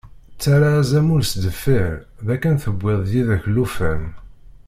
Ttarra 0.33 0.69
azamul 0.81 1.21
s 1.25 1.31
deffir, 1.43 1.89
dakken 2.25 2.55
tewwiḍ-d 2.63 3.09
yid-k 3.15 3.43
llufan. 3.55 4.03